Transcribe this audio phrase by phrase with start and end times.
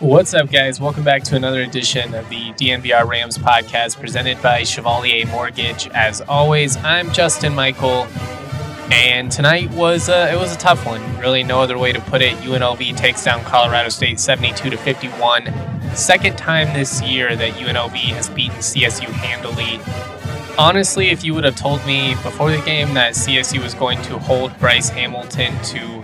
[0.00, 0.78] What's up, guys?
[0.78, 5.88] Welcome back to another edition of the DNVR Rams podcast presented by Chevalier Mortgage.
[5.88, 8.06] As always, I'm Justin Michael,
[8.92, 11.00] and tonight was uh, it was a tough one.
[11.18, 12.36] Really, no other way to put it.
[12.40, 15.50] UNLV takes down Colorado State 72 to 51.
[15.96, 19.80] Second time this year that UNLV has beaten CSU handily.
[20.58, 24.18] Honestly, if you would have told me before the game that CSU was going to
[24.18, 26.02] hold Bryce Hamilton to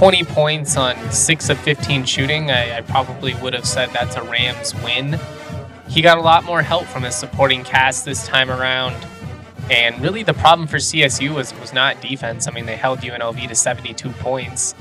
[0.00, 4.22] 20 points on 6 of 15 shooting, I, I, probably would have said that's a
[4.22, 5.20] Rams win.
[5.90, 8.96] He got a lot more help from his supporting cast this time around.
[9.70, 12.48] And really, the problem for CSU was, was not defense.
[12.48, 14.74] I mean, they held UNLV to 72 points.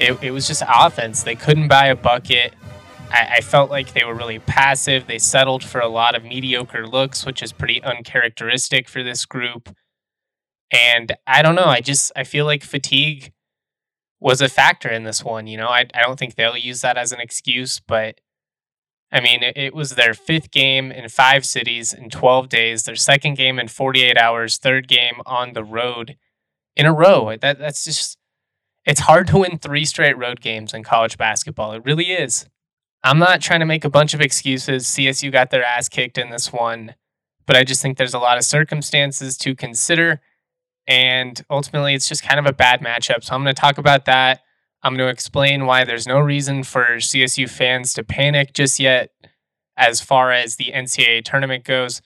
[0.00, 1.22] It, it was just offense.
[1.22, 2.54] They couldn't buy a bucket.
[3.12, 5.06] I, I felt like they were really passive.
[5.06, 9.72] They settled for a lot of mediocre looks, which is pretty uncharacteristic for this group.
[10.72, 11.66] And I don't know.
[11.66, 13.30] I just I feel like fatigue
[14.20, 15.46] was a factor in this one.
[15.46, 18.20] You know, I, I don't think they'll use that as an excuse, but
[19.10, 22.94] I mean, it, it, was their fifth game in five cities in 12 days, their
[22.94, 26.16] second game in 48 hours, third game on the road
[26.76, 27.36] in a row.
[27.36, 28.18] That That's just,
[28.84, 31.72] it's hard to win three straight road games in college basketball.
[31.72, 32.46] It really is.
[33.02, 34.86] I'm not trying to make a bunch of excuses.
[34.86, 36.94] CSU got their ass kicked in this one,
[37.46, 40.20] but I just think there's a lot of circumstances to consider.
[40.90, 43.22] And ultimately, it's just kind of a bad matchup.
[43.22, 44.40] So I'm going to talk about that.
[44.82, 49.10] I'm going to explain why there's no reason for CSU fans to panic just yet
[49.76, 52.02] as far as the NCAA tournament goes.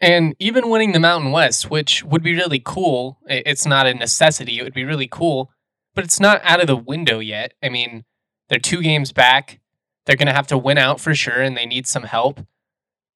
[0.00, 4.58] And even winning the Mountain West, which would be really cool, it's not a necessity.
[4.58, 5.52] It would be really cool,
[5.94, 7.54] but it's not out of the window yet.
[7.62, 8.04] I mean,
[8.48, 9.60] they're two games back.
[10.04, 12.40] They're going to have to win out for sure, and they need some help.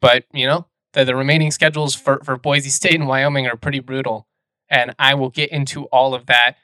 [0.00, 3.80] But, you know, the, the remaining schedules for, for Boise State and Wyoming are pretty
[3.80, 4.28] brutal
[4.72, 6.54] and I will get into all of that.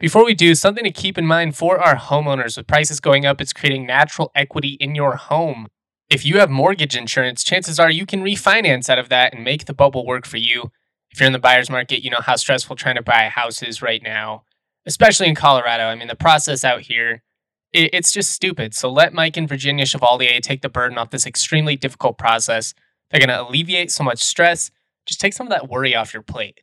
[0.00, 3.40] Before we do, something to keep in mind for our homeowners with prices going up,
[3.40, 5.68] it's creating natural equity in your home.
[6.10, 9.64] If you have mortgage insurance, chances are you can refinance out of that and make
[9.64, 10.72] the bubble work for you.
[11.10, 13.62] If you're in the buyer's market, you know how stressful trying to buy a house
[13.62, 14.42] is right now,
[14.84, 15.84] especially in Colorado.
[15.84, 17.22] I mean, the process out here,
[17.72, 18.74] it's just stupid.
[18.74, 22.74] So let Mike and Virginia Chevalier take the burden off this extremely difficult process.
[23.10, 24.72] They're going to alleviate so much stress.
[25.06, 26.60] Just take some of that worry off your plate.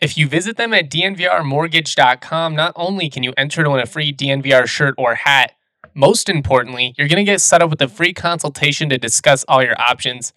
[0.00, 4.12] If you visit them at dnvrmortgage.com, not only can you enter to win a free
[4.12, 5.52] DNVR shirt or hat,
[5.94, 9.62] most importantly, you're going to get set up with a free consultation to discuss all
[9.62, 10.34] your options.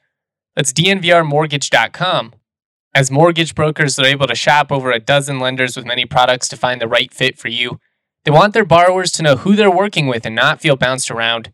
[0.56, 2.34] That's dnvrmortgage.com.
[2.96, 6.58] As mortgage brokers, they're able to shop over a dozen lenders with many products to
[6.58, 7.80] find the right fit for you.
[8.24, 11.52] They want their borrowers to know who they're working with and not feel bounced around.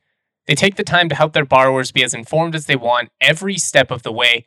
[0.47, 3.57] They take the time to help their borrowers be as informed as they want every
[3.57, 4.45] step of the way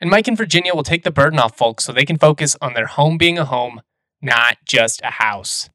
[0.00, 2.74] and Mike and Virginia will take the burden off folks so they can focus on
[2.74, 3.82] their home being a home,
[4.22, 5.68] not just a house.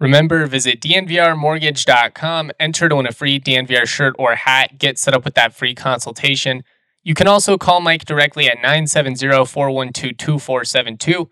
[0.00, 5.24] Remember, visit dnvrmortgage.com, enter to win a free DNVR shirt or hat, get set up
[5.24, 6.62] with that free consultation.
[7.02, 11.28] You can also call Mike directly at 970 412 2472.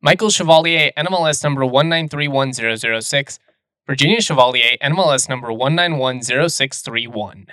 [0.00, 3.38] Michael Chevalier, NMLS number 1931006.
[3.86, 7.46] Virginia Chevalier, NMLS number 1910631.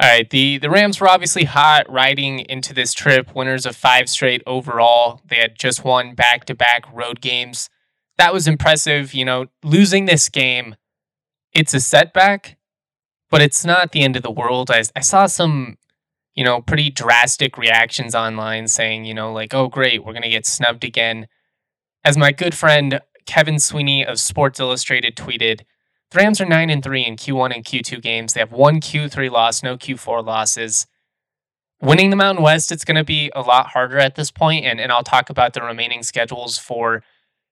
[0.00, 4.08] All right, the the Rams were obviously hot riding into this trip, winners of five
[4.08, 5.20] straight overall.
[5.26, 7.68] They had just won back to back road games.
[8.16, 9.12] That was impressive.
[9.12, 10.74] You know, losing this game,
[11.52, 12.56] it's a setback,
[13.28, 14.70] but it's not the end of the world.
[14.70, 15.76] I, I saw some,
[16.34, 20.30] you know, pretty drastic reactions online saying, you know, like, oh, great, we're going to
[20.30, 21.28] get snubbed again.
[22.04, 25.60] As my good friend Kevin Sweeney of Sports Illustrated tweeted,
[26.10, 28.32] the Rams are 9 and 3 in Q1 and Q2 games.
[28.32, 30.86] They have one Q3 loss, no Q4 losses.
[31.80, 34.80] Winning the Mountain West, it's going to be a lot harder at this point, and,
[34.80, 37.02] and I'll talk about the remaining schedules for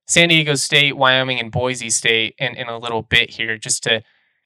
[0.06, 4.02] San Diego State, Wyoming, and Boise State in, in a little bit here, just to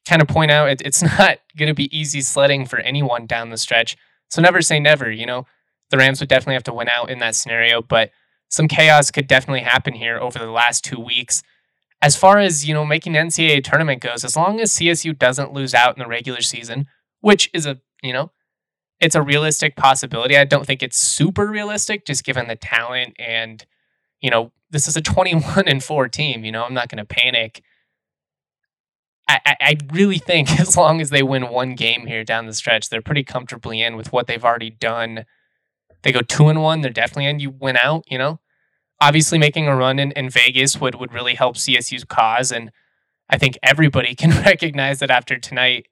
[0.06, 3.50] kind of point out it, it's not going to be easy sledding for anyone down
[3.50, 3.96] the stretch.
[4.28, 5.10] So never say never.
[5.10, 5.46] You know,
[5.90, 8.10] the Rams would definitely have to win out in that scenario, but
[8.48, 11.42] some chaos could definitely happen here over the last two weeks.
[12.02, 15.52] As far as, you know, making the NCAA tournament goes, as long as CSU doesn't
[15.52, 16.86] lose out in the regular season,
[17.20, 18.32] which is a, you know,
[19.00, 20.36] it's a realistic possibility.
[20.36, 23.64] I don't think it's super realistic just given the talent and,
[24.20, 26.44] you know, this is a 21 and 4 team.
[26.44, 27.62] You know, I'm not going to panic.
[29.28, 32.52] I, I, I really think as long as they win one game here down the
[32.52, 35.24] stretch, they're pretty comfortably in with what they've already done.
[36.02, 37.38] They go two and one, they're definitely in.
[37.38, 38.40] You win out, you know.
[39.02, 42.70] Obviously, making a run in, in Vegas would would really help CSU's cause, and
[43.28, 45.88] I think everybody can recognize that after tonight,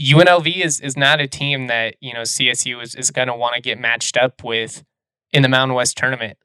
[0.00, 3.56] UNLV is is not a team that you know CSU is is going to want
[3.56, 4.84] to get matched up with
[5.32, 6.38] in the Mountain West tournament.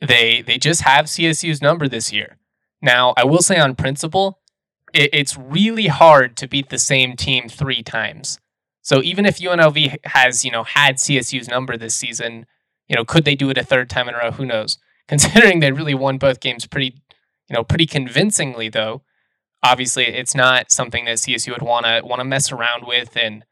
[0.00, 2.38] They they just have CSU's number this year.
[2.80, 4.38] Now, I will say on principle,
[4.94, 8.38] it, it's really hard to beat the same team three times.
[8.80, 12.46] So even if UNLV has you know had CSU's number this season,
[12.88, 14.30] you know could they do it a third time in a row?
[14.30, 14.78] Who knows?
[15.10, 16.94] Considering they really won both games pretty
[17.48, 19.02] you know pretty convincingly though.
[19.60, 23.44] Obviously, it's not something that CSU would want to want to mess around with, and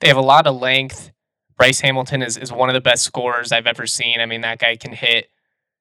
[0.00, 1.12] they have a lot of length.
[1.56, 4.20] Bryce Hamilton is, is one of the best scorers I've ever seen.
[4.20, 5.28] I mean, that guy can hit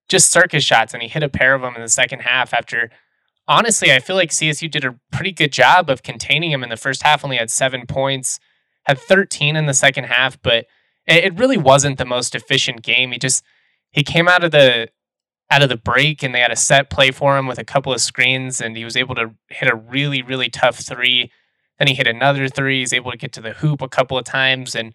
[0.08, 2.54] just circus shots, and he hit a pair of them in the second half.
[2.54, 2.92] After
[3.48, 6.78] honestly, I feel like CSU did a pretty good job of containing him in the
[6.78, 7.24] first half.
[7.24, 8.40] Only had seven points,
[8.84, 10.68] had 13 in the second half, but
[11.08, 13.12] it, it really wasn't the most efficient game.
[13.12, 13.44] He just
[13.94, 14.90] he came out of the
[15.50, 17.94] out of the break and they had a set play for him with a couple
[17.94, 21.32] of screens and he was able to hit a really really tough three
[21.80, 24.26] then he hit another three he's able to get to the hoop a couple of
[24.26, 24.94] times and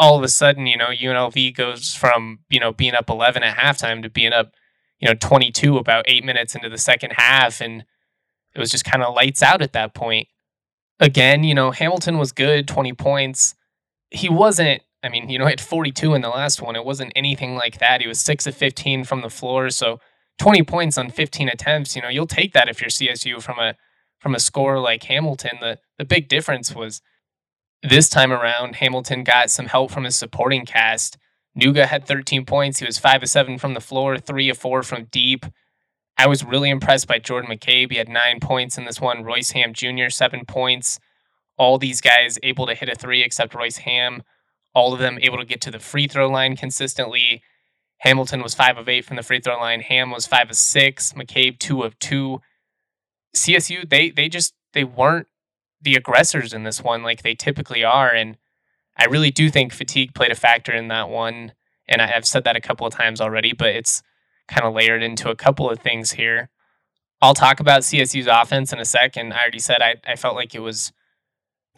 [0.00, 3.58] all of a sudden, you know, UNLV goes from, you know, being up 11 at
[3.58, 4.54] halftime to being up,
[4.98, 7.60] you know, 22 about eight minutes into the second half.
[7.60, 7.84] And
[8.54, 10.26] it was just kind of lights out at that point.
[10.98, 13.54] Again, you know, Hamilton was good, 20 points.
[14.10, 16.76] He wasn't, I mean, you know, he had 42 in the last one.
[16.76, 18.00] It wasn't anything like that.
[18.02, 19.70] He was 6 of 15 from the floor.
[19.70, 19.98] So
[20.38, 23.74] 20 points on 15 attempts, you know, you'll take that if you're CSU from a
[24.18, 25.58] from a score like Hamilton.
[25.60, 27.00] The the big difference was
[27.82, 31.16] this time around, Hamilton got some help from his supporting cast.
[31.58, 32.78] Nuga had 13 points.
[32.78, 35.46] He was 5 of 7 from the floor, 3 of 4 from deep.
[36.18, 37.90] I was really impressed by Jordan McCabe.
[37.90, 39.24] He had 9 points in this one.
[39.24, 41.00] Royce Hamm Jr., 7 points.
[41.56, 44.22] All these guys able to hit a 3 except Royce Hamm.
[44.74, 47.42] All of them able to get to the free throw line consistently.
[47.98, 49.80] Hamilton was 5 of 8 from the free throw line.
[49.80, 51.12] Hamm was 5 of 6.
[51.14, 52.40] McCabe 2 of 2.
[53.36, 55.26] CSU, they they just they weren't
[55.80, 58.10] the aggressors in this one like they typically are.
[58.10, 58.36] And
[58.96, 61.52] I really do think fatigue played a factor in that one.
[61.88, 64.02] And I, have said that a couple of times already, but it's
[64.46, 66.50] kind of layered into a couple of things here.
[67.20, 69.32] I'll talk about CSU's offense in a second.
[69.32, 70.92] I already said I, I felt like it was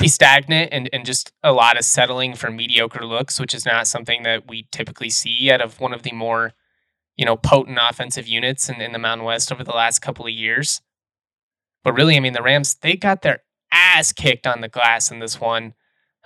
[0.02, 3.86] pretty stagnant and, and just a lot of settling for mediocre looks, which is not
[3.86, 6.54] something that we typically see out of one of the more,
[7.16, 10.32] you know, potent offensive units in, in the Mountain West over the last couple of
[10.32, 10.80] years.
[11.84, 15.20] But really, I mean, the Rams, they got their ass kicked on the glass in
[15.20, 15.74] this one.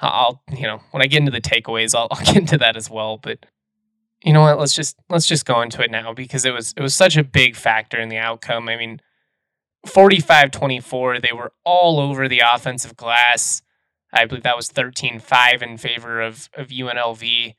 [0.00, 2.88] I'll, you know, when I get into the takeaways, I'll, I'll get into that as
[2.88, 3.19] well.
[3.19, 3.44] But
[4.25, 4.58] you know what?
[4.58, 7.23] Let's just let's just go into it now because it was it was such a
[7.23, 8.70] big factor in the outcome.
[8.70, 9.02] I mean,
[9.87, 13.62] 45-24, they were all over the offensive glass.
[14.16, 17.54] I believe that was 13-5 in favor of of UNLV.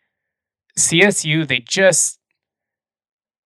[0.77, 2.19] CSU, they just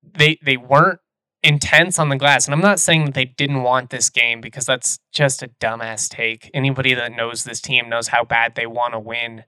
[0.04, 1.00] they they weren't
[1.44, 2.46] intense on the glass.
[2.46, 6.10] And I'm not saying that they didn't want this game because that's just a dumbass
[6.10, 6.52] take.
[6.54, 9.46] Anybody that knows this team knows how bad they want to win.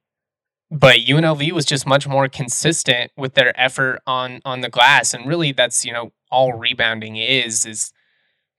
[0.71, 5.13] But UNLV was just much more consistent with their effort on on the glass.
[5.13, 7.91] And really that's, you know, all rebounding is is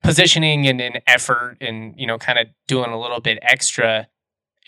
[0.03, 4.07] positioning and, and effort and, you know, kind of doing a little bit extra.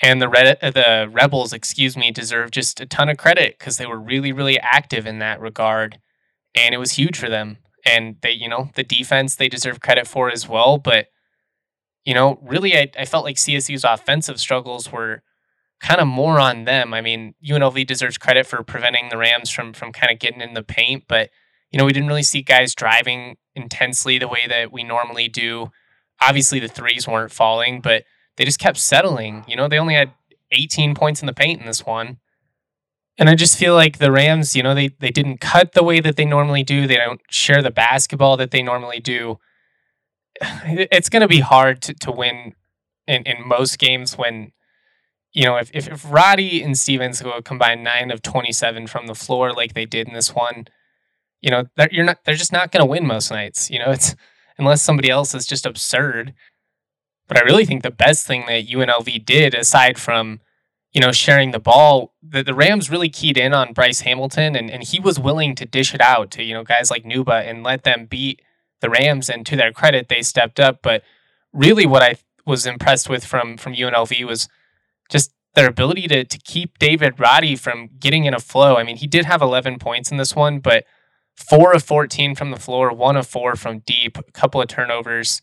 [0.02, 3.78] And the Red, uh, the Rebels, excuse me, deserve just a ton of credit because
[3.78, 5.98] they were really, really active in that regard.
[6.54, 10.06] And it was huge for them and they, you know, the defense they deserve credit
[10.06, 10.76] for as well.
[10.76, 11.06] But,
[12.04, 15.22] you know, really, I, I felt like CSU's offensive struggles were
[15.80, 16.92] kind of more on them.
[16.92, 20.54] I mean, UNLV deserves credit for preventing the Rams from from kind of getting in
[20.54, 21.30] the paint, but
[21.70, 25.70] you know, we didn't really see guys driving intensely the way that we normally do.
[26.20, 28.04] Obviously, the threes weren't falling, but
[28.36, 29.44] they just kept settling.
[29.46, 30.12] You know, they only had
[30.52, 32.18] 18 points in the paint in this one.
[33.18, 36.00] And I just feel like the Rams, you know, they they didn't cut the way
[36.00, 36.86] that they normally do.
[36.86, 39.38] They don't share the basketball that they normally do.
[40.66, 42.54] It's going to be hard to, to win
[43.06, 44.52] in, in most games when,
[45.32, 49.14] you know, if, if, if Roddy and Stevens go combine nine of 27 from the
[49.14, 50.66] floor like they did in this one,
[51.40, 53.70] you know, they're, you're not, they're just not going to win most nights.
[53.70, 54.14] You know, it's
[54.58, 56.34] unless somebody else is just absurd.
[57.28, 60.40] But I really think the best thing that UNLV did, aside from,
[60.92, 64.70] you know, sharing the ball, the, the Rams really keyed in on Bryce Hamilton and,
[64.70, 67.62] and he was willing to dish it out to, you know, guys like Nuga and
[67.64, 68.42] let them beat
[68.80, 69.28] the Rams.
[69.28, 70.80] And to their credit, they stepped up.
[70.82, 71.02] But
[71.52, 74.48] really what I was impressed with from from UNLV was
[75.10, 78.76] just their ability to to keep David Roddy from getting in a flow.
[78.76, 80.84] I mean, he did have 11 points in this one, but
[81.34, 85.42] four of 14 from the floor, one of four from deep, a couple of turnovers.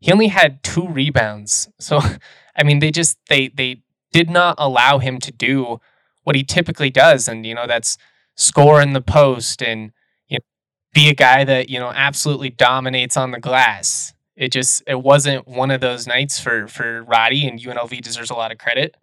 [0.00, 1.68] He only had two rebounds.
[1.78, 2.00] So,
[2.56, 5.80] I mean, they just they they did not allow him to do
[6.24, 7.98] what he typically does, and you know that's
[8.36, 9.92] score in the post and
[10.28, 10.44] you know,
[10.92, 14.12] be a guy that you know absolutely dominates on the glass.
[14.36, 18.34] It just it wasn't one of those nights for for Roddy, and UNLV deserves a
[18.34, 18.96] lot of credit.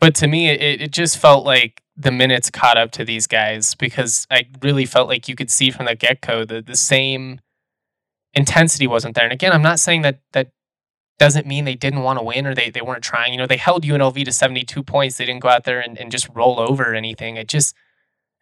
[0.00, 3.74] But to me, it, it just felt like the minutes caught up to these guys
[3.74, 7.40] because I really felt like you could see from the get go that the same
[8.34, 9.24] intensity wasn't there.
[9.24, 10.50] And again, I'm not saying that that
[11.18, 13.32] doesn't mean they didn't want to win or they, they weren't trying.
[13.32, 15.16] You know, they held UNLV to 72 points.
[15.16, 17.36] They didn't go out there and, and just roll over anything.
[17.36, 17.74] It just,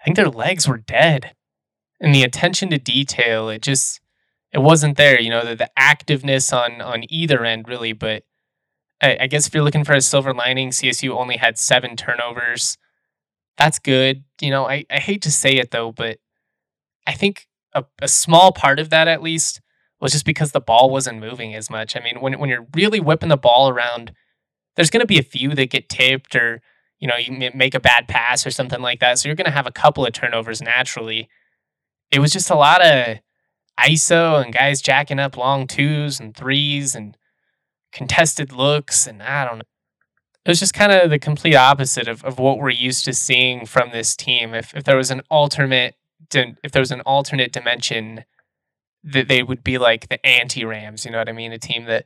[0.00, 1.34] I think their legs were dead.
[2.00, 4.00] And the attention to detail, it just,
[4.52, 5.20] it wasn't there.
[5.20, 7.92] You know, the, the activeness on on either end really.
[7.92, 8.24] But
[9.00, 12.78] I, I guess if you're looking for a silver lining, CSU only had seven turnovers.
[13.58, 14.24] That's good.
[14.40, 16.18] You know, I, I hate to say it though, but
[17.06, 19.60] I think a, a small part of that at least
[20.00, 21.96] was just because the ball wasn't moving as much.
[21.96, 24.12] I mean, when when you're really whipping the ball around,
[24.76, 26.60] there's going to be a few that get tipped or
[26.98, 29.18] you know you make a bad pass or something like that.
[29.18, 31.28] So you're going to have a couple of turnovers naturally.
[32.10, 33.18] It was just a lot of
[33.78, 37.16] ISO and guys jacking up long twos and threes and
[37.92, 39.06] contested looks.
[39.06, 39.64] And I don't know.
[40.44, 43.66] It was just kind of the complete opposite of, of what we're used to seeing
[43.66, 44.54] from this team.
[44.54, 45.96] If, if there was an alternate,
[46.32, 48.24] if there was an alternate dimension,
[49.04, 51.04] that they would be like the anti Rams.
[51.04, 51.52] You know what I mean?
[51.52, 52.04] A team that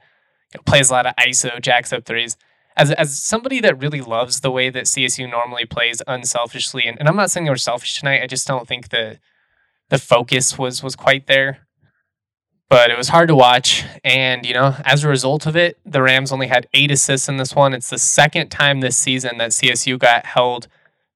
[0.53, 2.37] you know, plays a lot of ISO, jacks up threes.
[2.77, 7.09] As, as somebody that really loves the way that CSU normally plays unselfishly, and, and
[7.09, 8.23] I'm not saying they were selfish tonight.
[8.23, 9.19] I just don't think the
[9.89, 11.67] the focus was was quite there.
[12.69, 16.03] But it was hard to watch, and you know, as a result of it, the
[16.03, 17.75] Rams only had eight assists in this one.
[17.75, 20.69] It's the second time this season that CSU got held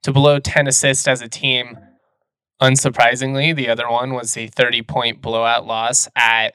[0.02, 1.78] to below 10 assists as a team.
[2.61, 6.54] Unsurprisingly, the other one was a 30 point blowout loss at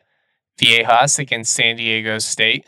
[0.59, 2.65] Viejas against San Diego State.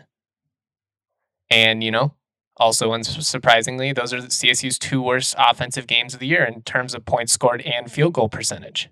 [1.50, 2.14] And, you know,
[2.58, 7.06] also unsurprisingly, those are CSU's two worst offensive games of the year in terms of
[7.06, 8.90] points scored and field goal percentage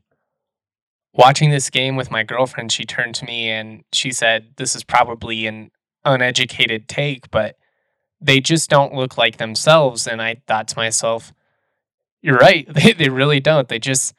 [1.14, 4.84] watching this game with my girlfriend, she turned to me and she said, This is
[4.84, 5.72] probably an
[6.06, 7.58] uneducated take, but
[8.22, 10.08] they just don't look like themselves.
[10.08, 11.34] And I thought to myself,
[12.22, 12.68] You're right.
[12.74, 13.68] They, they really don't.
[13.68, 14.14] They just,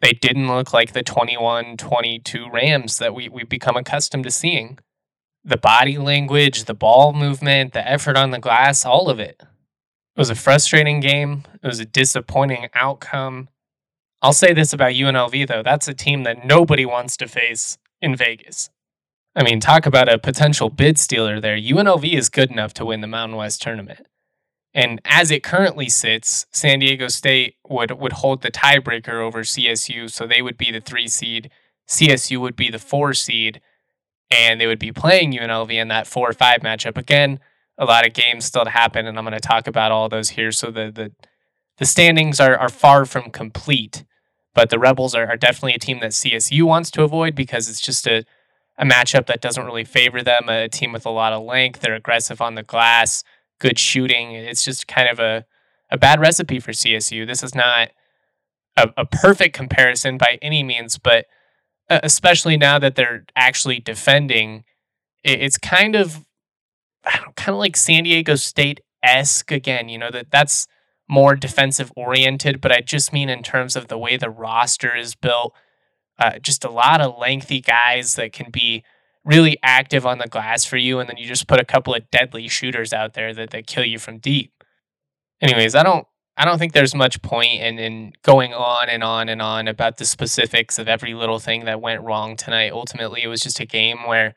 [0.00, 4.78] they didn't look like the 21 22 Rams that we, we've become accustomed to seeing.
[5.44, 9.40] The body language, the ball movement, the effort on the glass, all of it.
[9.40, 11.44] It was a frustrating game.
[11.62, 13.48] It was a disappointing outcome.
[14.22, 15.62] I'll say this about UNLV, though.
[15.62, 18.70] That's a team that nobody wants to face in Vegas.
[19.34, 21.58] I mean, talk about a potential bid stealer there.
[21.58, 24.06] UNLV is good enough to win the Mountain West tournament.
[24.76, 30.10] And as it currently sits, San Diego State would, would hold the tiebreaker over CSU.
[30.10, 31.50] So they would be the three seed,
[31.88, 33.62] CSU would be the four seed,
[34.30, 36.98] and they would be playing UNLV in that four or five matchup.
[36.98, 37.40] Again,
[37.78, 40.30] a lot of games still to happen, and I'm going to talk about all those
[40.30, 40.52] here.
[40.52, 41.12] So the, the
[41.78, 44.04] the standings are, are far from complete,
[44.54, 47.80] but the Rebels are, are definitely a team that CSU wants to avoid because it's
[47.80, 48.24] just a,
[48.78, 50.48] a matchup that doesn't really favor them.
[50.48, 53.24] A team with a lot of length, they're aggressive on the glass,
[53.58, 54.32] good shooting.
[54.32, 55.44] It's just kind of a,
[55.90, 57.26] a bad recipe for CSU.
[57.26, 57.90] This is not
[58.76, 61.26] a, a perfect comparison by any means, but
[61.88, 64.64] especially now that they're actually defending,
[65.24, 66.24] it, it's kind of
[67.36, 69.88] kind of like San Diego State esque again.
[69.88, 70.66] You know that that's
[71.08, 75.14] more defensive oriented, but I just mean in terms of the way the roster is
[75.14, 75.54] built.
[76.18, 78.82] Uh, just a lot of lengthy guys that can be
[79.26, 82.10] really active on the glass for you, and then you just put a couple of
[82.10, 84.64] deadly shooters out there that, that kill you from deep.
[85.42, 86.06] Anyways, I don't
[86.38, 89.96] I don't think there's much point in, in going on and on and on about
[89.98, 92.72] the specifics of every little thing that went wrong tonight.
[92.72, 94.34] Ultimately, it was just a game where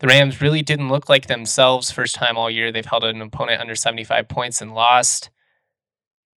[0.00, 2.72] the Rams really didn't look like themselves first time all year.
[2.72, 5.30] They've held an opponent under 75 points and lost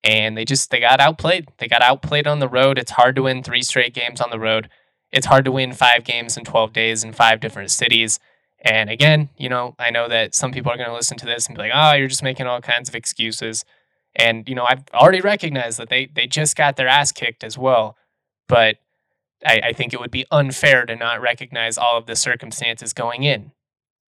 [0.07, 1.49] and they just they got outplayed.
[1.59, 2.79] They got outplayed on the road.
[2.79, 4.71] It's hard to win three straight games on the road.
[5.13, 8.19] It's hard to win five games in 12 days in five different cities.
[8.61, 11.47] And again, you know, I know that some people are going to listen to this
[11.47, 13.65] and be like, "Oh, you're just making all kinds of excuses."
[14.17, 17.57] And you know, I've already recognized that they they just got their ass kicked as
[17.57, 17.97] well.
[18.49, 18.77] But
[19.45, 23.23] I, I think it would be unfair to not recognize all of the circumstances going
[23.23, 23.53] in.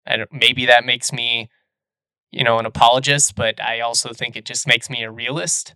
[0.05, 1.51] And maybe that makes me,
[2.31, 5.75] you know, an apologist, but I also think it just makes me a realist.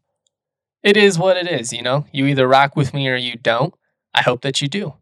[0.83, 2.07] It is what it is, you know?
[2.13, 3.75] You either rock with me or you don't.
[4.15, 4.95] I hope that you do.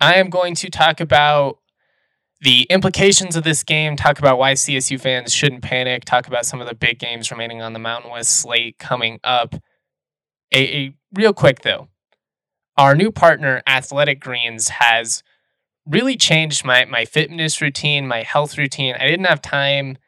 [0.00, 1.58] I am going to talk about
[2.40, 6.60] the implications of this game, talk about why CSU fans shouldn't panic, talk about some
[6.60, 9.54] of the big games remaining on the Mountain West slate coming up.
[10.52, 11.88] A, a real quick though,
[12.76, 15.22] our new partner, Athletic Greens, has
[15.84, 18.94] really changed my my fitness routine, my health routine.
[18.94, 19.98] I didn't have time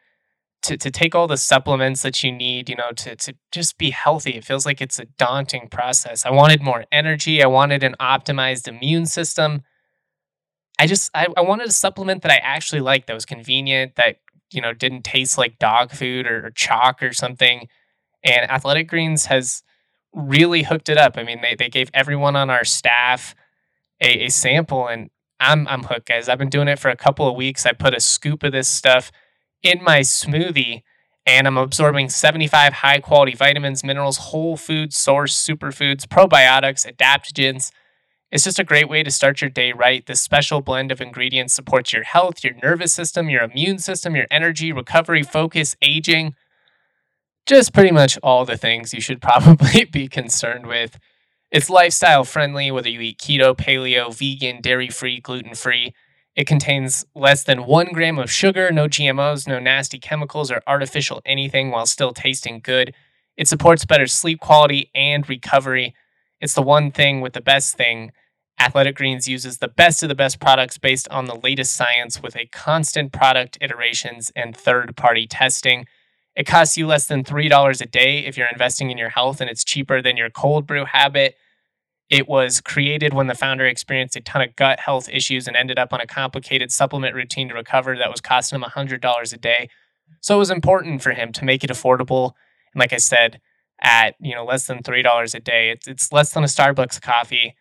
[0.63, 3.91] to to take all the supplements that you need, you know, to to just be
[3.91, 4.37] healthy.
[4.37, 6.25] It feels like it's a daunting process.
[6.25, 7.43] I wanted more energy.
[7.43, 9.63] I wanted an optimized immune system.
[10.81, 14.17] I just I, I wanted a supplement that I actually liked that was convenient, that
[14.51, 17.69] you know didn't taste like dog food or, or chalk or something.
[18.25, 19.63] And Athletic Greens has
[20.15, 21.19] really hooked it up.
[21.19, 23.35] I mean, they, they gave everyone on our staff
[24.01, 26.31] a, a sample, and I'm I'm hooked, guys.
[26.31, 27.67] I've been doing it for a couple of weeks.
[27.67, 29.13] I put a scoop of this stuff
[29.63, 30.81] in my smoothie,
[31.27, 37.71] and I'm absorbing 75 high quality vitamins, minerals, whole food source superfoods, probiotics, adaptogens.
[38.31, 40.07] It's just a great way to start your day right.
[40.07, 44.27] This special blend of ingredients supports your health, your nervous system, your immune system, your
[44.31, 46.35] energy, recovery, focus, aging
[47.47, 50.99] just pretty much all the things you should probably be concerned with.
[51.51, 55.93] It's lifestyle friendly, whether you eat keto, paleo, vegan, dairy free, gluten free.
[56.37, 61.21] It contains less than one gram of sugar, no GMOs, no nasty chemicals or artificial
[61.27, 62.95] anything while still tasting good.
[63.37, 65.93] It supports better sleep quality and recovery.
[66.41, 68.13] It's the one thing with the best thing.
[68.59, 72.37] Athletic Greens uses the best of the best products based on the latest science with
[72.37, 75.87] a constant product iterations and third party testing.
[76.37, 79.51] It costs you less than $3 a day if you're investing in your health, and
[79.51, 81.37] it's cheaper than your cold brew habit.
[82.09, 85.79] It was created when the founder experienced a ton of gut health issues and ended
[85.79, 89.69] up on a complicated supplement routine to recover that was costing him $100 a day.
[90.21, 92.33] So it was important for him to make it affordable.
[92.75, 93.41] And like I said,
[93.83, 97.55] at you know less than $3 a day, it's, it's less than a Starbucks coffee.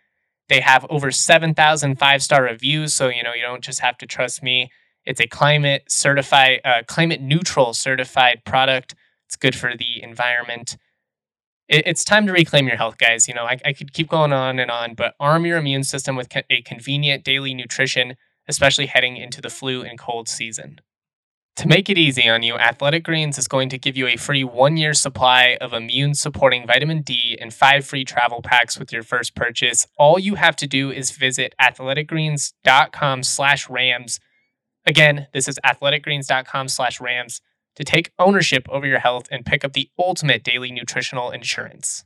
[0.49, 2.93] They have over 7,000 five star reviews.
[2.93, 4.71] So, you know, you don't just have to trust me.
[5.05, 8.95] It's a climate certified, uh, climate neutral certified product.
[9.27, 10.75] It's good for the environment.
[11.67, 13.27] It, it's time to reclaim your health, guys.
[13.27, 16.15] You know, I, I could keep going on and on, but arm your immune system
[16.15, 18.15] with a convenient daily nutrition,
[18.47, 20.81] especially heading into the flu and cold season.
[21.59, 24.43] To make it easy on you, Athletic Greens is going to give you a free
[24.43, 29.03] one year supply of immune supporting vitamin D and five free travel packs with your
[29.03, 29.87] first purchase.
[29.97, 34.19] All you have to do is visit athleticgreens.com slash rams
[34.89, 37.41] Again, this is athleticgreens.com slash rams
[37.75, 42.03] to take ownership over your health and pick up the ultimate daily nutritional insurance.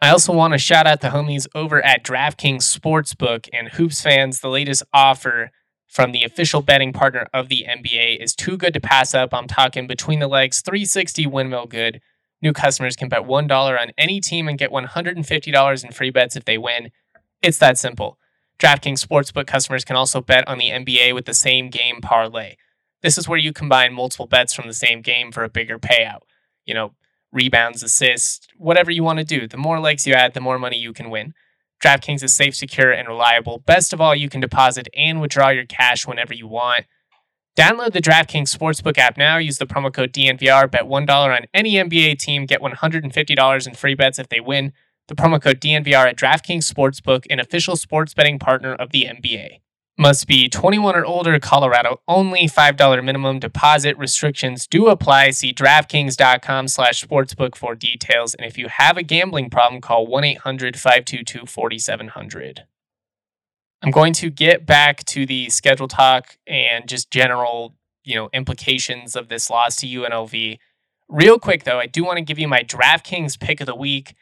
[0.00, 4.40] I also want to shout out the homies over at DraftKings Sportsbook and Hoops fans.
[4.40, 5.50] The latest offer
[5.90, 9.34] from the official betting partner of the NBA is too good to pass up.
[9.34, 12.00] I'm talking between the legs, 360 windmill good.
[12.40, 16.44] New customers can bet $1 on any team and get $150 in free bets if
[16.44, 16.92] they win.
[17.42, 18.18] It's that simple.
[18.60, 22.54] DraftKings Sportsbook customers can also bet on the NBA with the same game parlay.
[23.02, 26.20] This is where you combine multiple bets from the same game for a bigger payout.
[26.66, 26.92] You know,
[27.32, 29.48] rebounds, assists, whatever you want to do.
[29.48, 31.34] The more legs you add, the more money you can win.
[31.80, 33.58] DraftKings is safe, secure, and reliable.
[33.66, 36.84] Best of all, you can deposit and withdraw your cash whenever you want.
[37.58, 39.36] Download the DraftKings Sportsbook app now.
[39.36, 40.70] Use the promo code DNVR.
[40.70, 42.46] Bet $1 on any NBA team.
[42.46, 44.72] Get $150 in free bets if they win
[45.08, 49.60] the promo code DNVR at DraftKings Sportsbook, an official sports betting partner of the NBA.
[50.00, 55.32] Must be 21 or older, Colorado only, $5 minimum deposit restrictions do apply.
[55.32, 58.32] See DraftKings.com slash sportsbook for details.
[58.32, 62.60] And if you have a gambling problem, call 1-800-522-4700.
[63.82, 69.14] I'm going to get back to the schedule talk and just general, you know, implications
[69.14, 70.58] of this loss to UNLV.
[71.10, 74.14] Real quick though, I do want to give you my DraftKings pick of the week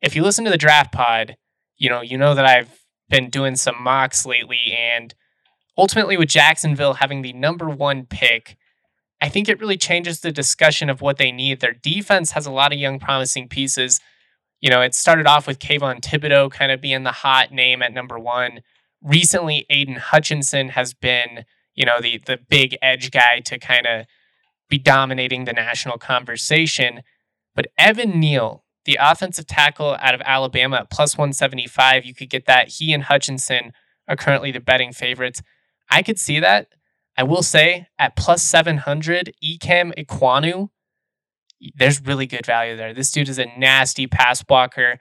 [0.00, 1.36] if you listen to the draft pod,
[1.76, 5.14] you know, you know that I've been doing some mocks lately and
[5.76, 8.56] ultimately with Jacksonville having the number 1 pick,
[9.20, 11.60] I think it really changes the discussion of what they need.
[11.60, 14.00] Their defense has a lot of young promising pieces.
[14.60, 17.92] You know, it started off with Kayvon Thibodeaux kind of being the hot name at
[17.92, 18.60] number 1.
[19.02, 21.44] Recently, Aidan Hutchinson has been,
[21.74, 24.06] you know, the the big edge guy to kind of
[24.68, 27.02] be dominating the national conversation.
[27.54, 32.46] But Evan Neal the offensive tackle out of Alabama at plus 175, you could get
[32.46, 32.68] that.
[32.68, 33.74] He and Hutchinson
[34.08, 35.42] are currently the betting favorites.
[35.90, 36.68] I could see that.
[37.14, 40.70] I will say at plus 700, Ikem Ekwonu,
[41.74, 42.94] there's really good value there.
[42.94, 44.98] This dude is a nasty pass blocker.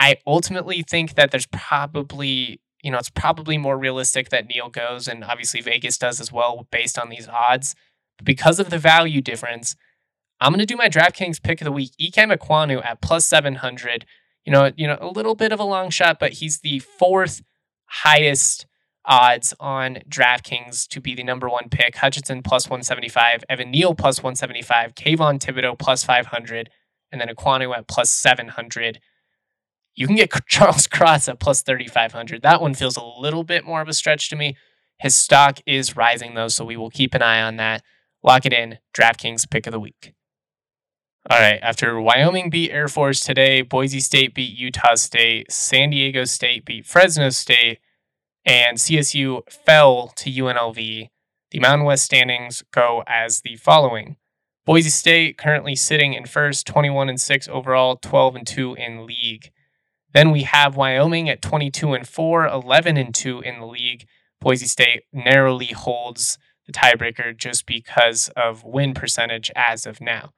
[0.00, 5.06] I ultimately think that there's probably you know, it's probably more realistic that Neal goes,
[5.06, 7.76] and obviously Vegas does as well based on these odds.
[8.16, 9.76] But because of the value difference,
[10.42, 14.04] I'm going to do my DraftKings pick of the week, Ikem Ekwonu at plus 700.
[14.44, 17.42] You know, you know, a little bit of a long shot, but he's the fourth
[17.86, 18.66] highest
[19.04, 21.94] odds on DraftKings to be the number one pick.
[21.94, 26.70] Hutchinson plus 175, Evan Neal plus 175, Kayvon Thibodeaux plus 500,
[27.12, 28.98] and then Ekwonu at plus 700.
[29.94, 32.42] You can get Charles Cross at plus 3,500.
[32.42, 34.56] That one feels a little bit more of a stretch to me.
[34.98, 37.82] His stock is rising though, so we will keep an eye on that.
[38.24, 38.78] Lock it in.
[38.92, 40.14] DraftKings pick of the week.
[41.30, 41.60] All right.
[41.62, 46.84] After Wyoming beat Air Force today, Boise State beat Utah State, San Diego State beat
[46.84, 47.78] Fresno State,
[48.44, 51.08] and CSU fell to UNLV.
[51.52, 54.16] The Mountain West standings go as the following.
[54.66, 59.52] Boise State currently sitting in first, 21 and 6 overall, 12 and 2 in league.
[60.12, 64.06] Then we have Wyoming at 22 and 4, 11 and 2 in the league.
[64.40, 70.32] Boise State narrowly holds the tiebreaker just because of win percentage as of now.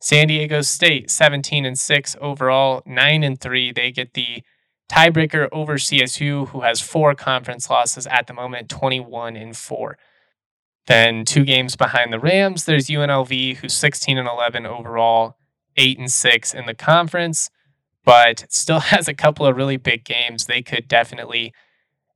[0.00, 3.72] San Diego State 17 and 6 overall, 9 and 3.
[3.72, 4.42] They get the
[4.90, 9.98] tiebreaker over CSU who has four conference losses at the moment, 21 and 4.
[10.86, 15.36] Then two games behind the Rams, there's UNLV who's 16 and 11 overall,
[15.76, 17.50] 8 and 6 in the conference
[18.04, 20.46] but still has a couple of really big games.
[20.46, 21.52] They could definitely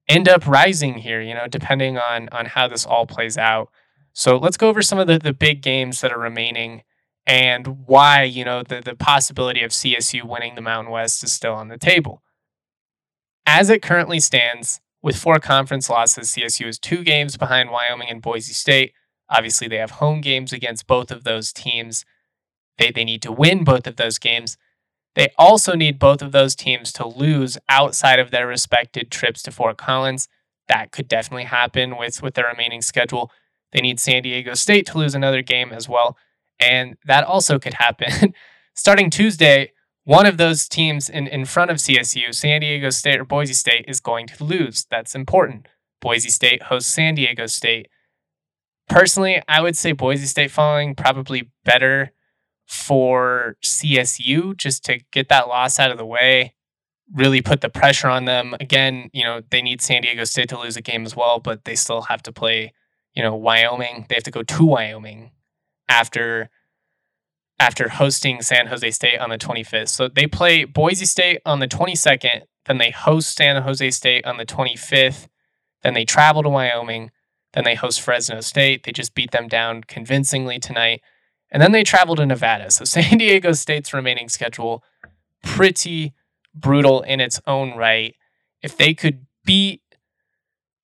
[0.09, 3.69] end up rising here, you know, depending on on how this all plays out.
[4.13, 6.83] So let's go over some of the, the big games that are remaining
[7.27, 11.55] and why, you know, the, the possibility of CSU winning the Mountain West is still
[11.55, 12.23] on the table.
[13.47, 18.23] As it currently stands, with four conference losses, CSU is two games behind Wyoming and
[18.23, 18.95] Boise State.
[19.29, 22.07] Obviously, they have home games against both of those teams.
[22.79, 24.57] They, they need to win both of those games.
[25.15, 29.51] They also need both of those teams to lose outside of their respected trips to
[29.51, 30.27] Fort Collins.
[30.69, 33.31] That could definitely happen with, with their remaining schedule.
[33.73, 36.17] They need San Diego State to lose another game as well.
[36.61, 38.35] And that also could happen.
[38.75, 39.73] Starting Tuesday,
[40.05, 43.85] one of those teams in, in front of CSU, San Diego State or Boise State,
[43.89, 44.87] is going to lose.
[44.91, 45.67] That's important.
[46.01, 47.89] Boise State hosts San Diego State.
[48.89, 52.13] Personally, I would say Boise State falling probably better
[52.67, 56.55] for CSU just to get that loss out of the way,
[57.13, 58.55] really put the pressure on them.
[58.61, 61.65] Again, you know, they need San Diego State to lose a game as well, but
[61.65, 62.75] they still have to play,
[63.15, 64.07] you know, Wyoming.
[64.09, 65.31] They have to go to Wyoming
[65.89, 66.51] after
[67.61, 69.89] after hosting San Jose State on the 25th.
[69.89, 74.39] So they play Boise State on the 22nd, then they host San Jose State on
[74.39, 75.29] the 25th,
[75.83, 77.13] then they travel to Wyoming,
[77.55, 78.83] then they host Fresno State.
[78.83, 81.03] They just beat them down convincingly tonight.
[81.51, 82.71] And then they travel to Nevada.
[82.71, 84.83] So San Diego State's remaining schedule,
[85.43, 86.13] pretty
[86.55, 88.17] brutal in its own right.
[88.61, 89.83] If they could beat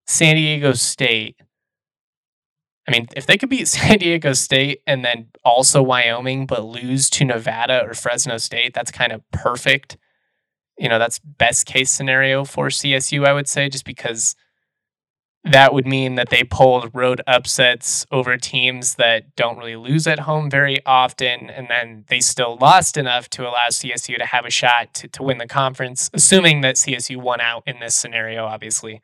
[0.05, 1.39] San Diego State,
[2.87, 7.09] I mean, if they could beat San Diego State and then also Wyoming, but lose
[7.11, 9.97] to Nevada or Fresno State, that's kind of perfect.
[10.77, 14.35] You know, that's best case scenario for CSU, I would say, just because
[15.43, 20.19] that would mean that they pulled road upsets over teams that don't really lose at
[20.19, 21.49] home very often.
[21.49, 25.23] And then they still lost enough to allow CSU to have a shot to, to
[25.23, 29.01] win the conference, assuming that CSU won out in this scenario, obviously.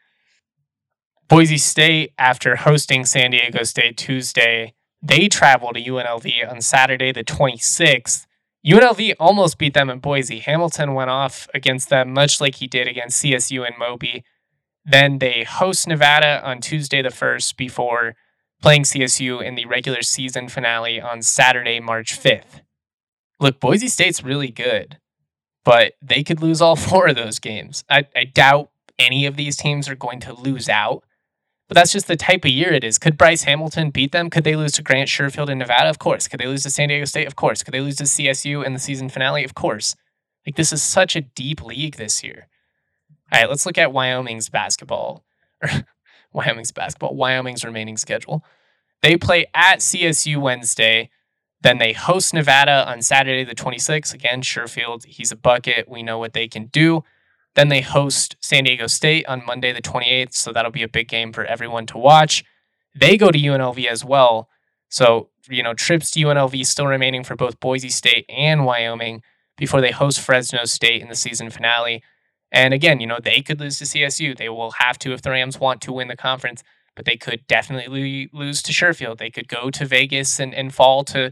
[1.34, 7.24] Boise State, after hosting San Diego State Tuesday, they travel to UNLV on Saturday, the
[7.24, 8.28] 26th.
[8.64, 10.38] UNLV almost beat them in Boise.
[10.38, 14.24] Hamilton went off against them, much like he did against CSU and Moby.
[14.86, 18.14] Then they host Nevada on Tuesday the 1st before
[18.62, 22.62] playing CSU in the regular season finale on Saturday, March 5th.
[23.40, 25.00] Look, Boise State's really good,
[25.66, 27.84] but they could lose all four of those games.
[27.90, 28.70] I, I doubt
[29.00, 31.04] any of these teams are going to lose out,
[31.74, 32.98] that's just the type of year it is.
[32.98, 34.30] Could Bryce Hamilton beat them?
[34.30, 35.90] Could they lose to Grant Sherfield in Nevada?
[35.90, 36.28] Of course.
[36.28, 37.28] Could they lose to San Diego State?
[37.28, 37.64] Of course.
[37.64, 39.44] Could they lose to CSU in the season finale?
[39.44, 39.96] Of course.
[40.46, 42.48] Like, this is such a deep league this year.
[43.32, 45.24] All right, let's look at Wyoming's basketball.
[46.34, 48.44] Wyoming's basketball, Wyoming's remaining schedule.
[49.02, 51.10] They play at CSU Wednesday.
[51.62, 54.14] Then they host Nevada on Saturday, the 26th.
[54.14, 55.88] Again, Sherfield, he's a bucket.
[55.88, 57.04] We know what they can do.
[57.56, 60.34] Then they host San Diego State on Monday, the 28th.
[60.34, 62.44] So that'll be a big game for everyone to watch.
[62.96, 64.50] They go to UNLV as well.
[64.90, 69.24] So, you know, trips to UNLV still remaining for both Boise State and Wyoming
[69.58, 72.04] before they host Fresno State in the season finale.
[72.52, 74.38] And again, you know, they could lose to CSU.
[74.38, 76.64] They will have to if the Rams want to win the conference,
[76.96, 79.18] but they could definitely lose to Sherfield.
[79.18, 81.32] They could go to Vegas and, and fall to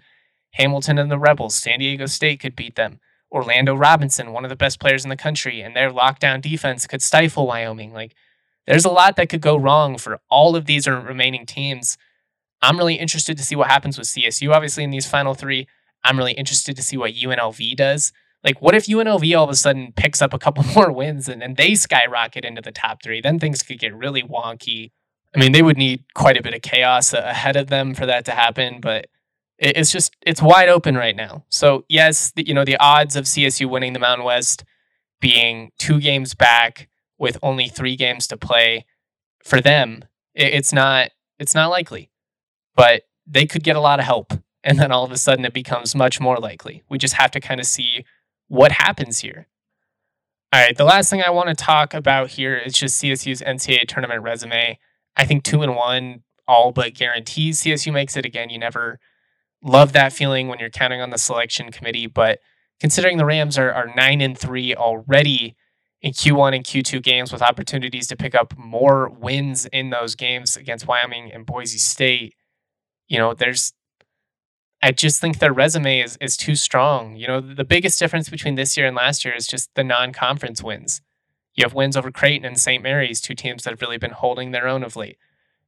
[0.53, 1.55] Hamilton and the Rebels.
[1.55, 2.99] San Diego State could beat them.
[3.31, 7.01] Orlando Robinson, one of the best players in the country, and their lockdown defense could
[7.01, 7.93] stifle Wyoming.
[7.93, 8.15] Like,
[8.67, 11.97] there's a lot that could go wrong for all of these remaining teams.
[12.61, 15.67] I'm really interested to see what happens with CSU, obviously, in these final three.
[16.03, 18.11] I'm really interested to see what UNLV does.
[18.43, 21.41] Like, what if UNLV all of a sudden picks up a couple more wins and,
[21.41, 23.21] then they skyrocket into the top three?
[23.21, 24.91] Then things could get really wonky.
[25.33, 28.25] I mean, they would need quite a bit of chaos ahead of them for that
[28.25, 29.07] to happen, but
[29.61, 31.45] it's just it's wide open right now.
[31.49, 34.63] So yes, the, you know the odds of CSU winning the Mountain West
[35.19, 38.85] being two games back with only three games to play
[39.43, 42.09] for them, it's not it's not likely,
[42.75, 45.53] but they could get a lot of help, and then all of a sudden it
[45.53, 46.83] becomes much more likely.
[46.89, 48.05] We just have to kind of see
[48.47, 49.47] what happens here.
[50.53, 53.87] All right, the last thing I want to talk about here is just CSU's NCAA
[53.87, 54.77] tournament resume.
[55.15, 58.49] I think two and one all but guarantees CSU makes it again.
[58.49, 58.99] You never
[59.63, 62.07] love that feeling when you're counting on the selection committee.
[62.07, 62.39] But
[62.79, 65.55] considering the Rams are, are nine and three already
[66.01, 70.57] in Q1 and Q2 games with opportunities to pick up more wins in those games
[70.57, 72.35] against Wyoming and Boise State,
[73.07, 73.73] you know, there's
[74.83, 77.15] I just think their resume is is too strong.
[77.15, 80.63] You know, the biggest difference between this year and last year is just the non-conference
[80.63, 81.01] wins.
[81.53, 82.81] You have wins over Creighton and St.
[82.81, 85.17] Mary's, two teams that have really been holding their own of late.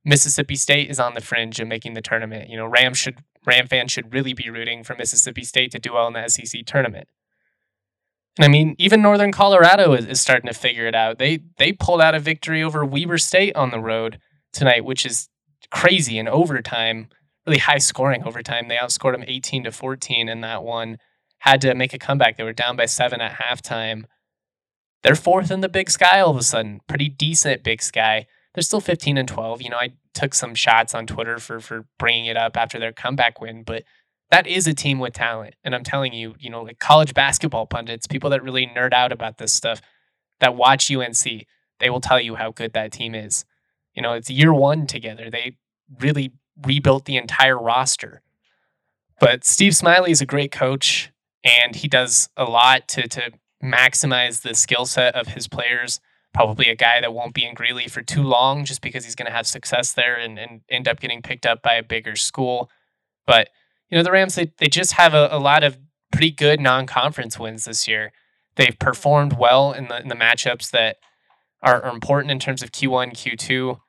[0.03, 2.49] Mississippi State is on the fringe of making the tournament.
[2.49, 5.93] You know, Ram should Ram fans should really be rooting for Mississippi State to do
[5.93, 7.07] well in the SEC tournament.
[8.37, 11.19] And I mean, even Northern Colorado is, is starting to figure it out.
[11.19, 14.19] They they pulled out a victory over Weber State on the road
[14.51, 15.29] tonight, which is
[15.71, 17.09] crazy in overtime,
[17.45, 18.67] really high scoring overtime.
[18.67, 20.97] They outscored them 18 to 14 in that one.
[21.39, 22.37] Had to make a comeback.
[22.37, 24.05] They were down by seven at halftime.
[25.03, 26.79] They're fourth in the Big Sky all of a sudden.
[26.87, 29.61] Pretty decent Big Sky they're still 15 and 12.
[29.61, 32.93] You know, I took some shots on Twitter for for bringing it up after their
[32.93, 33.83] comeback win, but
[34.29, 35.55] that is a team with talent.
[35.63, 39.11] And I'm telling you, you know, like college basketball pundits, people that really nerd out
[39.11, 39.81] about this stuff,
[40.39, 41.45] that watch UNC,
[41.79, 43.45] they will tell you how good that team is.
[43.93, 45.29] You know, it's year one together.
[45.29, 45.57] They
[45.99, 46.31] really
[46.65, 48.21] rebuilt the entire roster.
[49.19, 51.11] But Steve Smiley is a great coach,
[51.43, 53.31] and he does a lot to to
[53.63, 55.99] maximize the skill set of his players
[56.33, 59.27] probably a guy that won't be in Greeley for too long just because he's going
[59.27, 62.69] to have success there and, and end up getting picked up by a bigger school.
[63.25, 63.49] But,
[63.89, 65.77] you know, the Rams, they, they just have a, a lot of
[66.11, 68.11] pretty good non conference wins this year.
[68.55, 70.97] They've performed well in the, in the matchups that
[71.61, 73.79] are, are important in terms of Q1, Q2.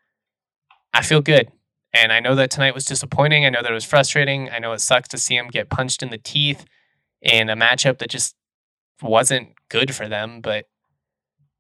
[0.93, 1.51] I feel good.
[1.93, 3.47] And I know that tonight was disappointing.
[3.47, 4.51] I know that it was frustrating.
[4.51, 6.65] I know it sucks to see them get punched in the teeth
[7.23, 8.35] in a matchup that just
[9.01, 10.41] wasn't good for them.
[10.41, 10.67] But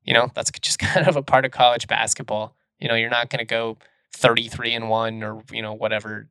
[0.04, 2.54] you know, that's just kind of a part of college basketball.
[2.78, 3.78] You know, you're not going to go
[4.14, 6.28] 33 and 1 or, you know, whatever.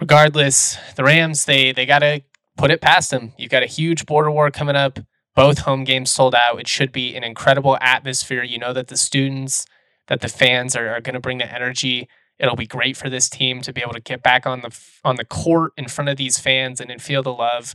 [0.00, 2.22] Regardless, the Rams, they they got to
[2.56, 3.32] put it past them.
[3.38, 4.98] You've got a huge border war coming up.
[5.34, 6.60] Both home games sold out.
[6.60, 8.42] It should be an incredible atmosphere.
[8.42, 9.66] You know that the students,
[10.08, 12.08] that the fans are, are going to bring the energy.
[12.38, 15.16] It'll be great for this team to be able to get back on the on
[15.16, 17.74] the court in front of these fans and, and feel the love.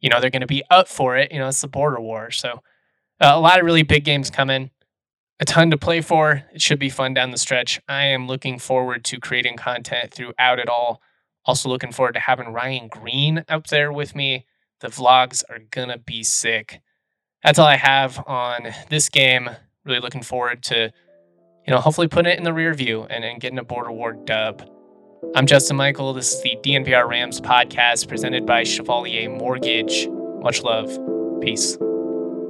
[0.00, 1.32] You know, they're going to be up for it.
[1.32, 2.30] You know, it's the border war.
[2.30, 2.60] So
[3.20, 4.70] uh, a lot of really big games coming.
[5.40, 6.44] A ton to play for.
[6.52, 7.80] It should be fun down the stretch.
[7.88, 11.00] I am looking forward to creating content throughout it all.
[11.44, 14.46] Also, looking forward to having Ryan Green out there with me.
[14.80, 16.80] The vlogs are going to be sick.
[17.42, 19.50] That's all I have on this game.
[19.84, 20.92] Really looking forward to,
[21.66, 24.66] you know, hopefully putting it in the rear view and, getting a Border War dub.
[25.34, 26.14] I'm Justin Michael.
[26.14, 30.08] This is the DNVR Rams podcast presented by Chevalier Mortgage.
[30.40, 30.98] Much love.
[31.42, 31.76] Peace.